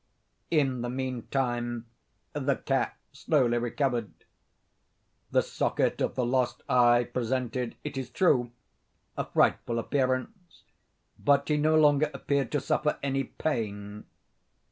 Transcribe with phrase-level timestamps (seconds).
[0.49, 1.85] In the meantime
[2.33, 4.09] the cat slowly recovered.
[5.29, 8.49] The socket of the lost eye presented, it is true,
[9.15, 10.63] a frightful appearance,
[11.19, 14.05] but he no longer appeared to suffer any pain.